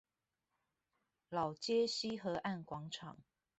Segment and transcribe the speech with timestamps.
[1.29, 3.17] 老街溪河岸廣場